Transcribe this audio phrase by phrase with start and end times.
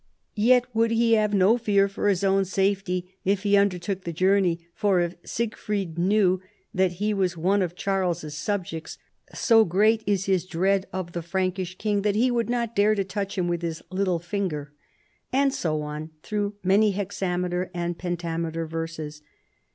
[0.33, 4.65] Yet would he have no fear for his own safety if he undertook the journey:
[4.73, 6.41] for if Sigfrid knew
[6.73, 8.97] that he was one of Charles's subjects,
[9.31, 13.03] so great is his dread of the Frankish king that he would not dare to
[13.03, 14.73] touch him with his little finger.
[15.31, 19.21] And so on through many hexameter and pentameter verses.